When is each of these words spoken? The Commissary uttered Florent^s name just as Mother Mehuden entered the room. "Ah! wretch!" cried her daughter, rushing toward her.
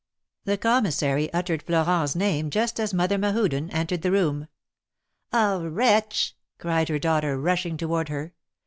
The 0.45 0.57
Commissary 0.57 1.31
uttered 1.31 1.63
Florent^s 1.63 2.15
name 2.15 2.49
just 2.49 2.79
as 2.79 2.91
Mother 2.91 3.19
Mehuden 3.19 3.69
entered 3.69 4.01
the 4.01 4.09
room. 4.11 4.47
"Ah! 5.31 5.59
wretch!" 5.63 6.35
cried 6.57 6.89
her 6.89 6.97
daughter, 6.97 7.39
rushing 7.39 7.77
toward 7.77 8.09
her. 8.09 8.33